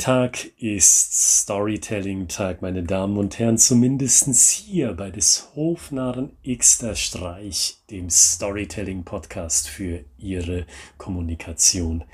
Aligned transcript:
Montag 0.00 0.52
ist 0.56 1.42
Storytelling-Tag, 1.42 2.62
meine 2.62 2.82
Damen 2.82 3.18
und 3.18 3.38
Herren, 3.38 3.58
zumindest 3.58 4.30
hier 4.48 4.94
bei 4.94 5.10
des 5.10 5.50
Hofnarren 5.54 6.32
Xter 6.42 6.94
Streich, 6.94 7.82
dem 7.90 8.08
Storytelling-Podcast 8.08 9.68
für 9.68 10.02
Ihre 10.16 10.64
Kommunikation 10.96 12.04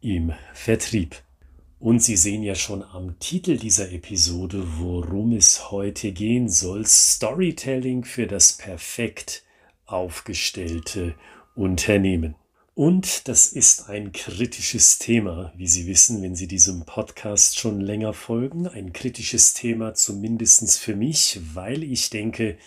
im 0.00 0.32
Vertrieb. 0.54 1.22
Und 1.78 2.02
Sie 2.02 2.16
sehen 2.16 2.42
ja 2.42 2.56
schon 2.56 2.82
am 2.82 3.16
Titel 3.20 3.56
dieser 3.56 3.92
Episode, 3.92 4.64
worum 4.78 5.30
es 5.30 5.70
heute 5.70 6.10
gehen 6.10 6.48
soll. 6.48 6.84
Storytelling 6.84 8.02
für 8.02 8.26
das 8.26 8.54
perfekt 8.54 9.44
aufgestellte 9.84 11.14
Unternehmen. 11.54 12.34
Und 12.78 13.26
das 13.26 13.46
ist 13.46 13.88
ein 13.88 14.12
kritisches 14.12 14.98
Thema, 14.98 15.50
wie 15.56 15.66
Sie 15.66 15.86
wissen, 15.86 16.20
wenn 16.20 16.36
Sie 16.36 16.46
diesem 16.46 16.84
Podcast 16.84 17.58
schon 17.58 17.80
länger 17.80 18.12
folgen. 18.12 18.68
Ein 18.68 18.92
kritisches 18.92 19.54
Thema 19.54 19.94
zumindest 19.94 20.78
für 20.78 20.94
mich, 20.94 21.40
weil 21.54 21.82
ich 21.82 22.10
denke, 22.10 22.58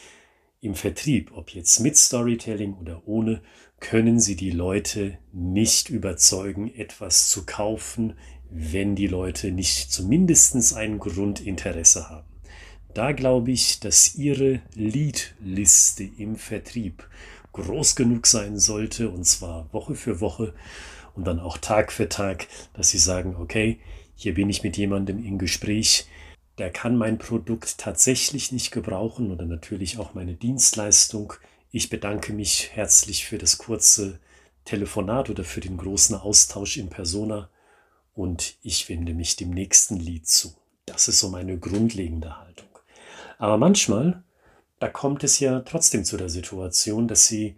im 0.61 0.73
Vertrieb, 0.73 1.31
ob 1.35 1.51
jetzt 1.51 1.79
mit 1.81 1.95
Storytelling 1.95 2.73
oder 2.73 3.07
ohne, 3.07 3.43
können 3.79 4.19
Sie 4.19 4.35
die 4.35 4.49
Leute 4.49 5.19
nicht 5.31 5.91
überzeugen, 5.91 6.73
etwas 6.73 7.29
zu 7.29 7.45
kaufen, 7.45 8.15
wenn 8.49 8.95
die 8.95 9.05
Leute 9.05 9.51
nicht 9.51 9.91
zumindest 9.93 10.73
ein 10.73 10.97
Grundinteresse 10.97 12.09
haben. 12.09 12.25
Da 12.95 13.11
glaube 13.11 13.51
ich, 13.51 13.79
dass 13.79 14.15
Ihre 14.15 14.63
Leadliste 14.73 16.09
im 16.17 16.35
Vertrieb 16.35 17.07
groß 17.53 17.95
genug 17.95 18.27
sein 18.27 18.57
sollte, 18.57 19.09
und 19.09 19.25
zwar 19.25 19.71
Woche 19.73 19.95
für 19.95 20.21
Woche 20.21 20.53
und 21.15 21.25
dann 21.25 21.39
auch 21.39 21.57
Tag 21.57 21.91
für 21.91 22.09
Tag, 22.09 22.47
dass 22.73 22.89
Sie 22.89 22.97
sagen, 22.97 23.35
okay, 23.37 23.79
hier 24.15 24.33
bin 24.33 24.49
ich 24.49 24.63
mit 24.63 24.77
jemandem 24.77 25.23
in 25.23 25.37
Gespräch, 25.37 26.07
der 26.57 26.71
kann 26.71 26.97
mein 26.97 27.17
Produkt 27.17 27.77
tatsächlich 27.77 28.51
nicht 28.51 28.71
gebrauchen 28.71 29.31
oder 29.31 29.45
natürlich 29.45 29.97
auch 29.97 30.13
meine 30.13 30.33
Dienstleistung. 30.33 31.33
Ich 31.71 31.89
bedanke 31.89 32.33
mich 32.33 32.71
herzlich 32.73 33.25
für 33.25 33.37
das 33.37 33.57
kurze 33.57 34.19
Telefonat 34.65 35.29
oder 35.29 35.45
für 35.45 35.61
den 35.61 35.77
großen 35.77 36.17
Austausch 36.17 36.77
in 36.77 36.89
Persona 36.89 37.49
und 38.13 38.57
ich 38.61 38.89
wende 38.89 39.13
mich 39.13 39.37
dem 39.37 39.51
nächsten 39.51 39.95
Lied 39.95 40.27
zu. 40.27 40.53
Das 40.85 41.07
ist 41.07 41.19
so 41.19 41.29
meine 41.29 41.57
grundlegende 41.57 42.37
Haltung. 42.37 42.67
Aber 43.37 43.57
manchmal 43.57 44.23
da 44.79 44.87
kommt 44.87 45.23
es 45.23 45.39
ja 45.39 45.59
trotzdem 45.61 46.05
zu 46.05 46.17
der 46.17 46.29
Situation, 46.29 47.07
dass 47.07 47.27
Sie 47.27 47.57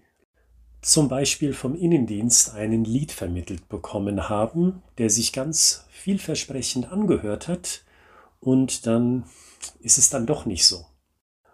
zum 0.81 1.07
Beispiel 1.07 1.53
vom 1.53 1.75
Innendienst 1.75 2.53
einen 2.53 2.83
Lied 2.83 3.11
vermittelt 3.11 3.69
bekommen 3.69 4.29
haben, 4.29 4.81
der 4.97 5.09
sich 5.11 5.31
ganz 5.31 5.85
vielversprechend 5.91 6.91
angehört 6.91 7.47
hat 7.47 7.83
und 8.39 8.87
dann 8.87 9.25
ist 9.79 9.99
es 9.99 10.09
dann 10.09 10.25
doch 10.25 10.45
nicht 10.45 10.65
so. 10.65 10.85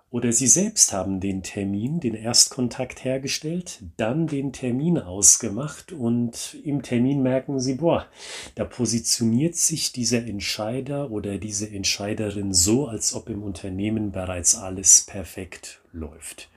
Oder 0.10 0.32
Sie 0.32 0.48
selbst 0.48 0.94
haben 0.94 1.20
den 1.20 1.44
Termin, 1.44 2.00
den 2.00 2.14
Erstkontakt 2.14 3.04
hergestellt, 3.04 3.82
dann 3.98 4.28
den 4.28 4.54
Termin 4.54 4.98
ausgemacht 4.98 5.92
und 5.92 6.56
im 6.64 6.82
Termin 6.82 7.22
merken 7.22 7.60
Sie, 7.60 7.76
boah, 7.76 8.08
da 8.56 8.64
positioniert 8.64 9.56
sich 9.56 9.92
dieser 9.92 10.26
Entscheider 10.26 11.12
oder 11.12 11.38
diese 11.38 11.70
Entscheiderin 11.70 12.54
so, 12.54 12.88
als 12.88 13.14
ob 13.14 13.30
im 13.30 13.44
Unternehmen 13.44 14.14
bereits 14.14 14.56
alles 14.56 15.02
perfekt 15.02 15.82
läuft. 15.92 16.50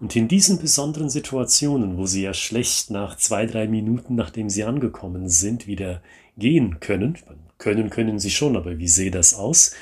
Und 0.00 0.16
in 0.16 0.26
diesen 0.26 0.58
besonderen 0.58 1.10
Situationen, 1.10 1.96
wo 1.96 2.06
Sie 2.06 2.22
ja 2.22 2.34
schlecht 2.34 2.90
nach 2.90 3.16
zwei, 3.16 3.46
drei 3.46 3.68
Minuten, 3.68 4.16
nachdem 4.16 4.50
Sie 4.50 4.64
angekommen 4.64 5.28
sind, 5.28 5.68
wieder 5.68 6.02
gehen 6.36 6.80
können, 6.80 7.18
können 7.58 7.90
können 7.90 8.18
Sie 8.18 8.30
schon, 8.30 8.56
aber 8.56 8.78
wie 8.78 8.88
sehe 8.88 9.10
das 9.10 9.34
aus? 9.34 9.72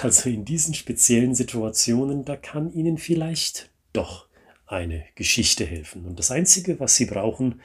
Also 0.00 0.30
in 0.30 0.44
diesen 0.44 0.74
speziellen 0.74 1.34
Situationen, 1.34 2.24
da 2.24 2.36
kann 2.36 2.72
Ihnen 2.72 2.98
vielleicht 2.98 3.70
doch 3.92 4.26
eine 4.66 5.04
Geschichte 5.14 5.64
helfen. 5.66 6.06
Und 6.06 6.18
das 6.18 6.30
Einzige, 6.30 6.80
was 6.80 6.96
Sie 6.96 7.04
brauchen 7.04 7.60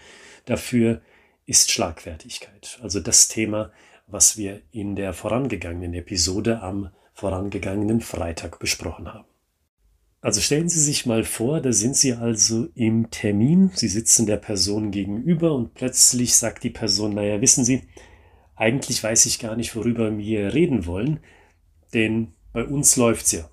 dafür, 0.46 1.02
ist 1.46 1.72
Schlagfertigkeit. 1.72 2.80
Also 2.82 3.00
das 3.00 3.30
Thema, 3.30 3.72
was 4.08 4.38
wir 4.38 4.62
in 4.72 4.96
der 4.96 5.14
vorangegangenen 5.14 5.94
Episode 5.94 6.62
am 6.62 6.90
vorangegangenen 7.14 8.02
Freitag 8.02 8.60
besprochen 8.60 9.14
haben. 9.14 9.28
Also 10.22 10.42
stellen 10.42 10.68
Sie 10.68 10.82
sich 10.82 11.06
mal 11.06 11.24
vor, 11.24 11.62
da 11.62 11.72
sind 11.72 11.96
Sie 11.96 12.14
also 12.14 12.68
im 12.76 13.10
Termin, 13.12 13.72
Sie 13.74 13.88
sitzen 13.88 14.26
der 14.26 14.38
Person 14.38 14.92
gegenüber 14.92 15.54
und 15.54 15.74
plötzlich 15.74 16.36
sagt 16.36 16.64
die 16.64 16.70
Person, 16.70 17.14
naja, 17.14 17.40
wissen 17.40 17.64
Sie, 17.64 17.84
eigentlich 18.56 19.02
weiß 19.02 19.26
ich 19.28 19.40
gar 19.40 19.56
nicht, 19.56 19.76
worüber 19.76 20.18
wir 20.18 20.54
reden 20.54 20.86
wollen, 20.86 21.20
denn 21.98 22.34
bei 22.54 22.64
uns 22.64 22.96
läuft's 22.96 23.32
ja. 23.32 23.50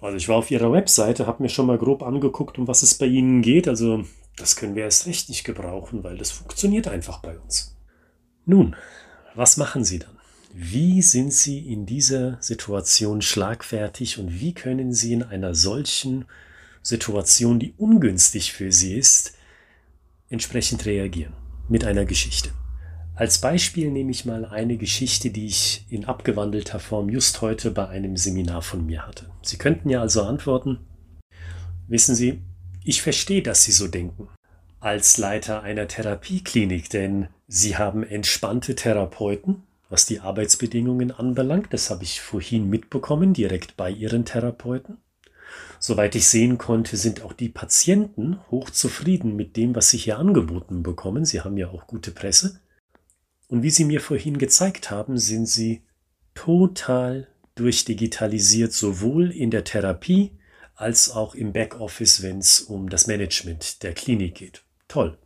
Also 0.00 0.16
ich 0.16 0.28
war 0.28 0.36
auf 0.36 0.50
ihrer 0.50 0.72
Webseite, 0.72 1.26
habe 1.26 1.42
mir 1.42 1.48
schon 1.48 1.66
mal 1.66 1.78
grob 1.78 2.02
angeguckt, 2.02 2.58
um 2.58 2.68
was 2.68 2.82
es 2.82 2.94
bei 2.94 3.06
ihnen 3.06 3.40
geht. 3.40 3.68
Also 3.68 4.04
das 4.36 4.56
können 4.56 4.74
wir 4.74 4.82
erst 4.82 5.06
recht 5.06 5.28
nicht 5.28 5.44
gebrauchen, 5.44 6.02
weil 6.02 6.18
das 6.18 6.32
funktioniert 6.32 6.88
einfach 6.88 7.22
bei 7.22 7.38
uns. 7.38 7.76
Nun, 8.44 8.76
was 9.34 9.56
machen 9.56 9.84
Sie 9.84 10.00
dann? 10.00 10.18
Wie 10.52 11.02
sind 11.02 11.32
Sie 11.32 11.72
in 11.72 11.86
dieser 11.86 12.36
Situation 12.42 13.22
schlagfertig 13.22 14.18
und 14.18 14.40
wie 14.40 14.54
können 14.54 14.92
Sie 14.92 15.12
in 15.12 15.22
einer 15.22 15.54
solchen 15.54 16.26
Situation, 16.82 17.58
die 17.58 17.74
ungünstig 17.78 18.52
für 18.52 18.70
Sie 18.70 18.94
ist, 18.96 19.34
entsprechend 20.28 20.84
reagieren? 20.84 21.32
Mit 21.68 21.84
einer 21.84 22.04
Geschichte. 22.04 22.50
Als 23.16 23.38
Beispiel 23.38 23.92
nehme 23.92 24.10
ich 24.10 24.24
mal 24.24 24.44
eine 24.44 24.76
Geschichte, 24.76 25.30
die 25.30 25.46
ich 25.46 25.86
in 25.88 26.04
abgewandelter 26.04 26.80
Form 26.80 27.08
just 27.08 27.40
heute 27.42 27.70
bei 27.70 27.86
einem 27.88 28.16
Seminar 28.16 28.60
von 28.60 28.84
mir 28.86 29.06
hatte. 29.06 29.30
Sie 29.40 29.56
könnten 29.56 29.88
ja 29.88 30.00
also 30.00 30.24
antworten, 30.24 30.80
wissen 31.86 32.16
Sie, 32.16 32.42
ich 32.82 33.02
verstehe, 33.02 33.40
dass 33.40 33.62
Sie 33.62 33.70
so 33.70 33.86
denken. 33.86 34.28
Als 34.80 35.16
Leiter 35.16 35.62
einer 35.62 35.86
Therapieklinik, 35.86 36.90
denn 36.90 37.28
Sie 37.46 37.76
haben 37.76 38.02
entspannte 38.02 38.74
Therapeuten, 38.74 39.62
was 39.88 40.06
die 40.06 40.18
Arbeitsbedingungen 40.18 41.12
anbelangt. 41.12 41.68
Das 41.70 41.90
habe 41.90 42.02
ich 42.02 42.20
vorhin 42.20 42.68
mitbekommen, 42.68 43.32
direkt 43.32 43.76
bei 43.76 43.90
Ihren 43.90 44.24
Therapeuten. 44.24 44.98
Soweit 45.78 46.16
ich 46.16 46.26
sehen 46.26 46.58
konnte, 46.58 46.96
sind 46.96 47.22
auch 47.22 47.32
die 47.32 47.48
Patienten 47.48 48.40
hochzufrieden 48.50 49.36
mit 49.36 49.56
dem, 49.56 49.76
was 49.76 49.90
sie 49.90 49.98
hier 49.98 50.18
angeboten 50.18 50.82
bekommen. 50.82 51.24
Sie 51.24 51.42
haben 51.42 51.56
ja 51.56 51.68
auch 51.68 51.86
gute 51.86 52.10
Presse. 52.10 52.60
Und 53.48 53.62
wie 53.62 53.70
Sie 53.70 53.84
mir 53.84 54.00
vorhin 54.00 54.38
gezeigt 54.38 54.90
haben, 54.90 55.18
sind 55.18 55.46
Sie 55.46 55.82
total 56.34 57.28
durchdigitalisiert, 57.54 58.72
sowohl 58.72 59.30
in 59.30 59.50
der 59.50 59.64
Therapie 59.64 60.32
als 60.74 61.10
auch 61.10 61.34
im 61.34 61.52
Backoffice, 61.52 62.22
wenn 62.22 62.38
es 62.38 62.60
um 62.60 62.88
das 62.88 63.06
Management 63.06 63.82
der 63.82 63.94
Klinik 63.94 64.34
geht. 64.34 64.64
Toll. 64.88 65.18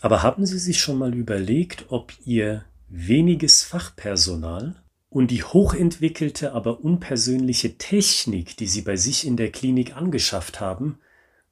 Aber 0.00 0.22
haben 0.22 0.46
Sie 0.46 0.58
sich 0.58 0.80
schon 0.80 0.98
mal 0.98 1.14
überlegt, 1.14 1.86
ob 1.88 2.12
Ihr 2.24 2.64
weniges 2.88 3.62
Fachpersonal 3.62 4.82
und 5.08 5.30
die 5.30 5.42
hochentwickelte, 5.42 6.52
aber 6.52 6.80
unpersönliche 6.80 7.78
Technik, 7.78 8.56
die 8.56 8.66
Sie 8.66 8.82
bei 8.82 8.96
sich 8.96 9.26
in 9.26 9.36
der 9.36 9.50
Klinik 9.50 9.96
angeschafft 9.96 10.60
haben, 10.60 10.98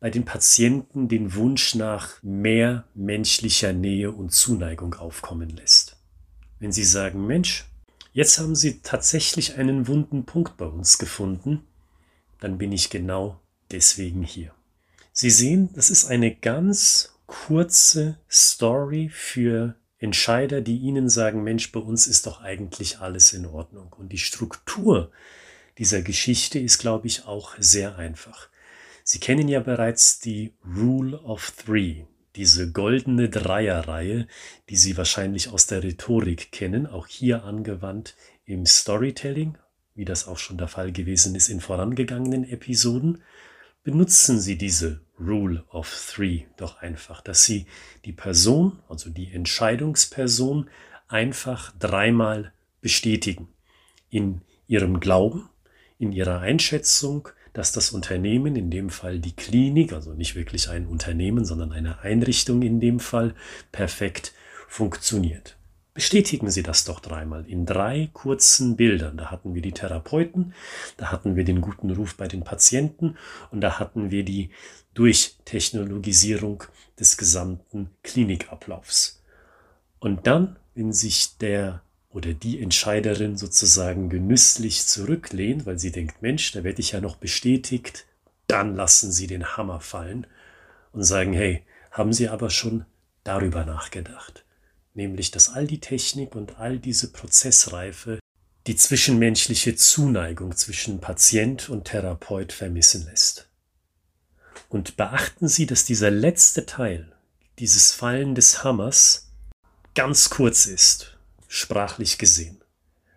bei 0.03 0.11
den 0.11 0.25
Patienten 0.25 1.07
den 1.07 1.37
Wunsch 1.37 1.77
nach 1.77 2.21
mehr 2.25 2.89
menschlicher 2.93 3.73
Nähe 3.73 4.11
und 4.11 4.33
Zuneigung 4.33 4.95
aufkommen 4.95 5.49
lässt. 5.49 5.97
Wenn 6.59 6.73
Sie 6.73 6.83
sagen, 6.83 7.25
Mensch, 7.25 7.67
jetzt 8.13 8.41
haben 8.41 8.57
Sie 8.57 8.81
tatsächlich 8.81 9.59
einen 9.59 9.87
wunden 9.87 10.25
Punkt 10.25 10.57
bei 10.57 10.65
uns 10.65 10.99
gefunden, 10.99 11.63
dann 12.41 12.59
bin 12.59 12.73
ich 12.73 12.91
genau 12.91 13.39
deswegen 13.71 14.25
hier. 14.25 14.53
Sie 15.13 15.31
sehen, 15.31 15.69
das 15.75 15.89
ist 15.89 16.07
eine 16.07 16.35
ganz 16.35 17.15
kurze 17.27 18.19
Story 18.29 19.09
für 19.09 19.77
Entscheider, 19.99 20.63
die 20.63 20.79
Ihnen 20.79 21.09
sagen, 21.09 21.45
Mensch, 21.45 21.71
bei 21.71 21.79
uns 21.79 22.09
ist 22.09 22.27
doch 22.27 22.41
eigentlich 22.41 22.99
alles 22.99 23.35
in 23.35 23.47
Ordnung. 23.47 23.95
Und 23.97 24.09
die 24.09 24.19
Struktur 24.19 25.13
dieser 25.79 26.03
Geschichte 26.03 26.59
ist, 26.59 26.79
glaube 26.79 27.07
ich, 27.07 27.25
auch 27.25 27.55
sehr 27.61 27.99
einfach. 27.99 28.49
Sie 29.13 29.21
kennen 29.21 29.47
ja 29.47 29.61
bereits 29.61 30.21
die 30.21 30.55
Rule 30.65 31.21
of 31.21 31.51
Three, 31.51 32.05
diese 32.35 32.73
goldene 32.73 33.29
Dreierreihe, 33.29 34.27
die 34.71 34.77
Sie 34.77 34.97
wahrscheinlich 34.97 35.51
aus 35.51 35.67
der 35.67 35.83
Rhetorik 35.83 36.51
kennen, 36.51 36.87
auch 36.87 37.07
hier 37.09 37.45
angewandt 37.45 38.17
im 38.47 38.65
Storytelling, 38.65 39.59
wie 39.95 40.07
das 40.07 40.27
auch 40.27 40.39
schon 40.39 40.57
der 40.57 40.69
Fall 40.69 40.93
gewesen 40.93 41.35
ist 41.35 41.51
in 41.51 41.61
vorangegangenen 41.61 42.49
Episoden. 42.49 43.23
Benutzen 43.83 44.41
Sie 44.41 44.57
diese 44.57 45.03
Rule 45.21 45.63
of 45.69 45.95
Three 46.11 46.45
doch 46.57 46.79
einfach, 46.79 47.21
dass 47.21 47.45
Sie 47.45 47.67
die 48.07 48.15
Person, 48.15 48.79
also 48.89 49.11
die 49.11 49.31
Entscheidungsperson, 49.31 50.71
einfach 51.09 51.71
dreimal 51.79 52.55
bestätigen. 52.81 53.49
In 54.09 54.41
Ihrem 54.69 55.01
Glauben, 55.01 55.51
in 55.99 56.13
Ihrer 56.13 56.41
Einschätzung, 56.41 57.29
dass 57.53 57.73
das 57.73 57.91
Unternehmen, 57.91 58.57
in 58.57 58.71
dem 58.71 58.91
Fall 58.91 59.19
die 59.19 59.37
Klinik, 59.37 59.93
also 59.93 60.15
nicht 60.15 60.35
wirklich 60.35 60.69
ein 60.69 60.87
Unternehmen, 60.87 61.45
sondern 61.45 61.73
eine 61.73 62.01
Einrichtung 62.01 62.63
in 62.63 62.81
dem 62.81 63.01
Fall, 63.01 63.35
perfekt 63.71 64.33
funktioniert. 64.69 65.57
Bestätigen 65.95 66.51
Sie 66.51 66.63
das 66.63 66.85
doch 66.85 67.01
dreimal 67.01 67.47
in 67.47 67.67
drei 67.67 68.09
kurzen 68.15 68.77
Bildern. 68.77 69.19
Da 69.19 69.31
hatten 69.31 69.55
wir 69.55 69.61
die 69.61 69.73
Therapeuten, 69.73 70.55
da 70.97 71.13
hatten 71.13 71.37
wir 71.37 71.45
den 71.45 71.61
guten 71.61 71.91
Ruf 71.91 72.17
bei 72.17 72.29
den 72.29 72.45
Patienten 72.45 73.19
und 73.51 73.61
da 73.61 73.79
hatten 73.79 74.11
wir 74.11 74.25
die 74.25 74.51
Durchtechnologisierung 74.95 76.65
des 76.99 77.19
gesamten 77.19 77.91
Klinikablaufs. 78.03 79.23
Und 79.99 80.27
dann, 80.27 80.57
wenn 80.75 80.95
sich 80.95 81.37
der 81.37 81.83
oder 82.13 82.35
die 82.35 82.61
Entscheiderin 82.61 83.37
sozusagen 83.37 84.09
genüsslich 84.09 84.87
zurücklehnt, 84.87 85.67
weil 85.67 85.79
sie 85.79 85.93
denkt, 85.93 86.23
Mensch, 86.23 86.53
da 86.53 86.65
werde 86.65 86.81
ich 86.81 86.93
ja 86.93 87.01
noch 87.01 87.17
bestätigt, 87.17 88.07
dann 88.47 88.77
lassen 88.77 89.13
Sie 89.13 89.27
den 89.27 89.57
Hammer 89.57 89.81
fallen 89.81 90.27
und 90.93 91.05
sagen, 91.05 91.33
hey, 91.33 91.63
haben 91.91 92.13
Sie 92.13 92.29
aber 92.29 92.51
schon 92.51 92.85
darüber 93.25 93.65
nachgedacht? 93.65 94.45
nämlich 94.95 95.31
dass 95.31 95.51
all 95.51 95.67
die 95.67 95.81
Technik 95.81 96.35
und 96.35 96.59
all 96.59 96.79
diese 96.79 97.13
Prozessreife 97.13 98.19
die 98.67 98.77
zwischenmenschliche 98.77 99.75
Zuneigung 99.75 100.57
zwischen 100.57 101.01
Patient 101.01 101.69
und 101.69 101.85
Therapeut 101.85 102.53
vermissen 102.53 103.05
lässt. 103.07 103.49
Und 104.69 104.97
beachten 104.97 105.49
Sie, 105.49 105.67
dass 105.67 105.85
dieser 105.85 106.11
letzte 106.11 106.65
Teil, 106.65 107.13
dieses 107.59 107.93
Fallen 107.93 108.35
des 108.35 108.63
Hammers, 108.63 109.33
ganz 109.95 110.31
kurz 110.31 110.67
ist, 110.67 111.12
sprachlich 111.53 112.17
gesehen. 112.17 112.63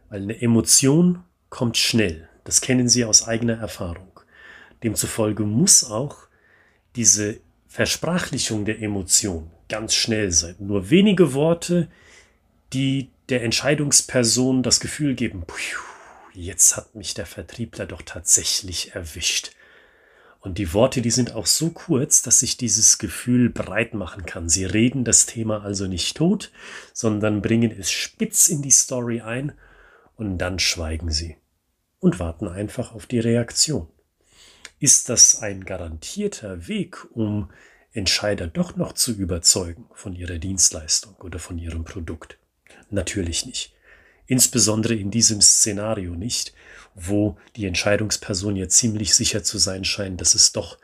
Weil 0.10 0.24
eine 0.24 0.42
Emotion 0.42 1.24
kommt 1.50 1.78
schnell, 1.78 2.28
das 2.44 2.60
kennen 2.60 2.90
Sie 2.90 3.06
aus 3.06 3.26
eigener 3.26 3.58
Erfahrung. 3.58 4.20
Demzufolge 4.84 5.44
muss 5.44 5.86
auch 5.86 6.18
diese 6.98 7.40
Versprachlichung 7.70 8.66
der 8.66 8.82
Emotion 8.82 9.50
ganz 9.70 9.96
schnell 9.96 10.34
sein. 10.34 10.56
Nur 10.60 10.90
wenige 10.90 11.34
Worte, 11.34 11.88
die 12.74 13.10
der 13.30 13.42
Entscheidungsperson 13.44 14.64
das 14.64 14.82
Gefühl 14.82 15.16
geben, 15.16 15.46
jetzt 16.34 16.76
hat 16.76 16.94
mich 16.94 17.14
der 17.14 17.26
Vertriebler 17.26 17.86
doch 17.86 18.02
tatsächlich 18.02 18.96
erwischt. 18.96 19.52
Und 20.46 20.60
die 20.60 20.74
Worte, 20.74 21.02
die 21.02 21.10
sind 21.10 21.34
auch 21.34 21.48
so 21.48 21.72
kurz, 21.72 22.22
dass 22.22 22.42
sich 22.42 22.56
dieses 22.56 23.00
Gefühl 23.00 23.50
breit 23.50 23.96
machen 23.96 24.28
kann. 24.28 24.48
Sie 24.48 24.64
reden 24.64 25.04
das 25.04 25.26
Thema 25.26 25.64
also 25.64 25.88
nicht 25.88 26.18
tot, 26.18 26.52
sondern 26.94 27.42
bringen 27.42 27.72
es 27.72 27.90
spitz 27.90 28.48
in 28.48 28.62
die 28.62 28.70
Story 28.70 29.22
ein 29.22 29.54
und 30.16 30.38
dann 30.38 30.60
schweigen 30.60 31.10
sie 31.10 31.38
und 31.98 32.20
warten 32.20 32.48
einfach 32.48 32.94
auf 32.94 33.08
die 33.08 33.18
Reaktion. 33.18 33.88
Ist 34.78 35.10
das 35.10 35.42
ein 35.42 35.66
garantierter 35.66 36.68
Weg, 36.68 37.08
um 37.16 37.50
Entscheider 37.92 38.46
doch 38.46 38.76
noch 38.76 38.94
zu 38.94 39.14
überzeugen 39.14 39.86
von 39.96 40.14
ihrer 40.14 40.38
Dienstleistung 40.38 41.16
oder 41.16 41.40
von 41.40 41.58
ihrem 41.58 41.86
Produkt? 41.86 42.38
Natürlich 42.92 43.48
nicht. 43.48 43.75
Insbesondere 44.28 44.96
in 44.96 45.12
diesem 45.12 45.42
Szenario 45.42 46.16
nicht, 46.16 46.54
wo 46.96 47.38
die 47.56 47.66
Entscheidungsperson 47.66 48.56
ja 48.56 48.68
ziemlich 48.68 49.14
sicher 49.14 49.44
zu 49.44 49.58
sein 49.58 49.84
scheint, 49.84 50.22
dass 50.22 50.34
es 50.34 50.52
doch 50.52 50.78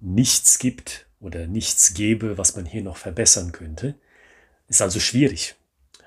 nichts 0.00 0.58
gibt 0.58 1.06
oder 1.20 1.46
nichts 1.46 1.94
gäbe, 1.94 2.38
was 2.38 2.56
man 2.56 2.64
hier 2.64 2.82
noch 2.82 2.96
verbessern 2.96 3.52
könnte. 3.52 3.94
Ist 4.68 4.82
also 4.82 5.00
schwierig. 5.00 5.54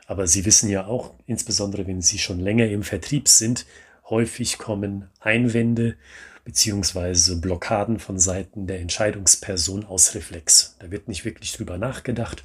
Aber 0.08 0.28
Sie 0.28 0.46
wissen 0.46 0.70
ja 0.70 0.86
auch, 0.88 1.14
insbesondere 1.28 1.88
wenn 1.88 2.02
Sie 2.02 2.18
schon 2.18 2.40
länger 2.40 2.68
im 2.68 2.84
Vertrieb 2.84 3.28
sind, 3.28 3.66
häufig 4.10 4.58
kommen 4.58 5.10
Einwände 5.20 5.96
beziehungsweise 6.44 7.40
Blockaden 7.40 8.00
von 8.00 8.20
Seiten 8.20 8.68
der 8.68 8.82
Entscheidungsperson 8.82 9.86
aus 9.86 10.14
Reflex. 10.14 10.76
Da 10.80 10.92
wird 10.92 11.08
nicht 11.08 11.24
wirklich 11.24 11.54
drüber 11.54 11.78
nachgedacht, 11.78 12.44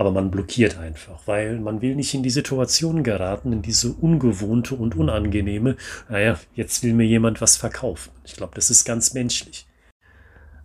aber 0.00 0.12
man 0.12 0.30
blockiert 0.30 0.78
einfach, 0.78 1.26
weil 1.26 1.60
man 1.60 1.82
will 1.82 1.94
nicht 1.94 2.14
in 2.14 2.22
die 2.22 2.30
Situation 2.30 3.02
geraten, 3.02 3.52
in 3.52 3.60
diese 3.60 3.92
ungewohnte 3.92 4.74
und 4.74 4.96
unangenehme, 4.96 5.76
naja, 6.08 6.40
jetzt 6.54 6.82
will 6.82 6.94
mir 6.94 7.04
jemand 7.04 7.42
was 7.42 7.58
verkaufen. 7.58 8.10
Ich 8.24 8.34
glaube, 8.34 8.54
das 8.54 8.70
ist 8.70 8.86
ganz 8.86 9.12
menschlich. 9.12 9.66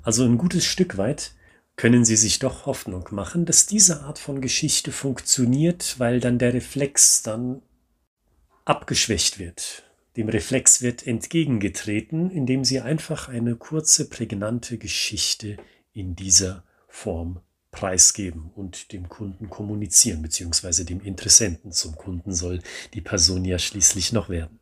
Also 0.04 0.24
ein 0.24 0.38
gutes 0.38 0.64
Stück 0.64 0.98
weit 0.98 1.34
können 1.76 2.06
Sie 2.06 2.16
sich 2.16 2.40
doch 2.40 2.66
Hoffnung 2.66 3.10
machen, 3.12 3.44
dass 3.44 3.66
diese 3.66 4.04
Art 4.04 4.20
von 4.20 4.40
Geschichte 4.40 4.94
funktioniert, 4.94 6.00
weil 6.00 6.22
dann 6.22 6.40
der 6.40 6.54
Reflex 6.54 7.22
dann 7.22 7.62
abgeschwächt 8.64 9.38
wird. 9.38 9.84
Dem 10.16 10.30
Reflex 10.30 10.82
wird 10.82 11.06
entgegengetreten, 11.06 12.32
indem 12.32 12.64
sie 12.64 12.80
einfach 12.80 13.28
eine 13.28 13.58
kurze, 13.58 14.08
prägnante 14.08 14.78
Geschichte 14.78 15.58
in 15.92 16.16
dieser 16.16 16.64
Form 16.88 17.42
preisgeben 17.76 18.50
und 18.56 18.92
dem 18.94 19.10
Kunden 19.10 19.50
kommunizieren, 19.50 20.22
beziehungsweise 20.22 20.86
dem 20.86 21.02
Interessenten 21.02 21.72
zum 21.72 21.96
Kunden 21.96 22.34
soll 22.34 22.62
die 22.94 23.02
Person 23.02 23.46
ja 23.46 23.60
schließlich 23.60 24.14
noch 24.14 24.30
werden. 24.30 24.60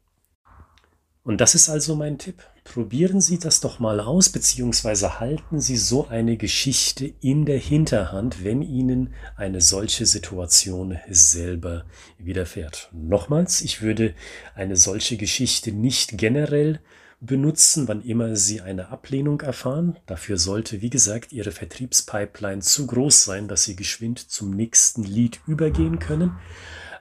Und 1.24 1.39
das 1.39 1.56
ist 1.56 1.69
also 1.69 1.95
mein 1.95 2.18
Tipp. 2.18 2.44
Probieren 2.65 3.21
Sie 3.21 3.39
das 3.39 3.62
doch 3.62 3.80
mal 3.80 4.01
aus, 4.01 4.30
beziehungsweise 4.30 5.21
halten 5.21 5.62
Sie 5.62 5.77
so 5.77 6.07
eine 6.07 6.36
Geschichte 6.36 7.13
in 7.21 7.45
der 7.45 7.60
Hinterhand, 7.60 8.44
wenn 8.44 8.62
Ihnen 8.62 9.13
eine 9.38 9.62
solche 9.62 10.06
Situation 10.06 10.98
selber 11.09 11.86
widerfährt. 12.18 12.89
Nochmals, 12.92 13.62
ich 13.62 13.81
würde 13.81 14.16
eine 14.54 14.75
solche 14.75 15.16
Geschichte 15.16 15.71
nicht 15.71 16.18
generell 16.18 16.81
benutzen, 17.25 17.87
wann 17.87 18.01
immer 18.01 18.35
Sie 18.35 18.61
eine 18.61 18.89
Ablehnung 18.89 19.41
erfahren. 19.41 19.97
Dafür 20.05 20.37
sollte, 20.37 20.81
wie 20.81 20.89
gesagt, 20.89 21.31
Ihre 21.31 21.51
Vertriebspipeline 21.51 22.61
zu 22.61 22.85
groß 22.85 23.23
sein, 23.23 23.47
dass 23.47 23.63
Sie 23.63 23.75
geschwind 23.75 24.19
zum 24.19 24.51
nächsten 24.51 25.03
Lied 25.03 25.39
übergehen 25.47 25.99
können. 25.99 26.33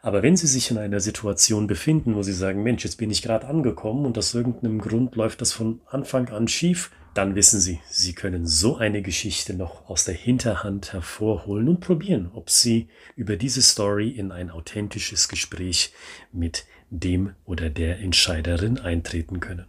Aber 0.00 0.22
wenn 0.22 0.36
Sie 0.36 0.46
sich 0.46 0.70
in 0.70 0.78
einer 0.78 1.00
Situation 1.00 1.66
befinden, 1.66 2.14
wo 2.14 2.22
Sie 2.22 2.32
sagen, 2.32 2.62
Mensch, 2.62 2.84
jetzt 2.84 2.96
bin 2.96 3.10
ich 3.10 3.22
gerade 3.22 3.46
angekommen 3.46 4.04
und 4.04 4.18
aus 4.18 4.34
irgendeinem 4.34 4.80
Grund 4.80 5.14
läuft 5.16 5.40
das 5.40 5.52
von 5.52 5.80
Anfang 5.86 6.28
an 6.28 6.48
schief, 6.48 6.90
dann 7.14 7.34
wissen 7.34 7.60
Sie, 7.60 7.80
Sie 7.90 8.14
können 8.14 8.46
so 8.46 8.76
eine 8.76 9.02
Geschichte 9.02 9.54
noch 9.54 9.88
aus 9.88 10.04
der 10.04 10.14
Hinterhand 10.14 10.92
hervorholen 10.92 11.68
und 11.68 11.80
probieren, 11.80 12.30
ob 12.32 12.48
Sie 12.48 12.88
über 13.16 13.36
diese 13.36 13.62
Story 13.62 14.08
in 14.08 14.32
ein 14.32 14.50
authentisches 14.50 15.28
Gespräch 15.28 15.92
mit 16.32 16.64
dem 16.90 17.34
oder 17.44 17.70
der 17.70 18.00
Entscheiderin 18.00 18.78
eintreten 18.78 19.40
können. 19.40 19.66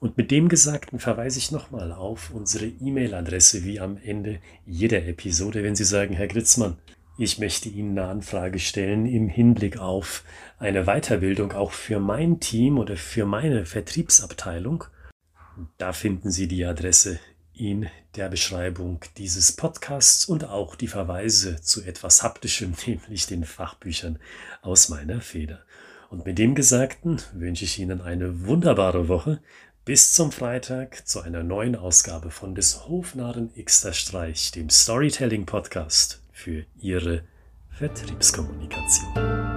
Und 0.00 0.16
mit 0.16 0.30
dem 0.30 0.48
Gesagten 0.48 0.98
verweise 0.98 1.38
ich 1.38 1.50
nochmal 1.50 1.92
auf 1.92 2.30
unsere 2.30 2.66
E-Mail-Adresse 2.66 3.64
wie 3.64 3.80
am 3.80 3.96
Ende 3.96 4.40
jeder 4.66 5.04
Episode, 5.06 5.62
wenn 5.62 5.76
Sie 5.76 5.84
sagen, 5.84 6.14
Herr 6.14 6.28
Gritzmann, 6.28 6.76
ich 7.18 7.38
möchte 7.38 7.70
Ihnen 7.70 7.98
eine 7.98 8.08
Anfrage 8.08 8.58
stellen 8.58 9.06
im 9.06 9.28
Hinblick 9.28 9.78
auf 9.78 10.22
eine 10.58 10.84
Weiterbildung 10.84 11.52
auch 11.52 11.72
für 11.72 11.98
mein 11.98 12.40
Team 12.40 12.78
oder 12.78 12.96
für 12.96 13.24
meine 13.24 13.64
Vertriebsabteilung. 13.64 14.84
Da 15.78 15.94
finden 15.94 16.30
Sie 16.30 16.46
die 16.46 16.66
Adresse 16.66 17.18
in 17.54 17.88
der 18.16 18.28
Beschreibung 18.28 19.00
dieses 19.16 19.52
Podcasts 19.52 20.26
und 20.26 20.44
auch 20.44 20.74
die 20.74 20.88
Verweise 20.88 21.60
zu 21.62 21.82
etwas 21.82 22.22
Haptischem, 22.22 22.74
nämlich 22.86 23.26
den 23.26 23.44
Fachbüchern 23.44 24.18
aus 24.60 24.90
meiner 24.90 25.22
Feder. 25.22 25.60
Und 26.10 26.26
mit 26.26 26.38
dem 26.38 26.54
Gesagten 26.54 27.20
wünsche 27.32 27.64
ich 27.64 27.78
Ihnen 27.78 28.02
eine 28.02 28.46
wunderbare 28.46 29.08
Woche. 29.08 29.40
Bis 29.86 30.12
zum 30.14 30.32
Freitag 30.32 31.06
zu 31.06 31.20
einer 31.20 31.44
neuen 31.44 31.76
Ausgabe 31.76 32.32
von 32.32 32.56
des 32.56 32.88
Hofnarren 32.88 33.52
Xter 33.54 33.92
Streich, 33.92 34.50
dem 34.50 34.68
Storytelling 34.68 35.46
Podcast 35.46 36.20
für 36.32 36.64
Ihre 36.76 37.22
Vertriebskommunikation. 37.70 39.55